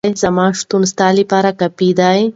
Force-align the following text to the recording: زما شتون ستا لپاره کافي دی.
زما 0.21 0.45
شتون 0.59 0.83
ستا 0.91 1.07
لپاره 1.19 1.51
کافي 1.59 1.89
دی. 1.99 2.21